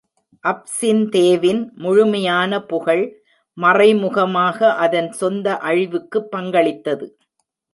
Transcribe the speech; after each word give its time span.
அப்சிந்தேவின் 0.43 1.59
முழுமையான 1.75 2.61
புகழ் 2.65 3.03
மறைமுகமாக 3.57 4.71
அதன் 4.77 5.11
சொந்த 5.11 5.57
அழிவுக்கு 5.61 6.21
பங்களித்தது. 6.35 7.07